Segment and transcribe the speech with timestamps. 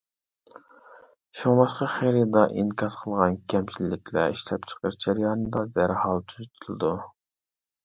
[1.41, 6.93] شۇڭلاشقا خېرىدار ئىنكاس قىلغان كەمچىلىكلەر ئىشلەپچىقىرىش جەريانىدا دەرھال تۈزىتىلىدۇ.